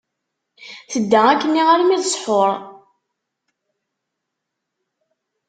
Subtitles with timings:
[0.91, 2.51] Tedda akkenni armi d ṣṣḥur.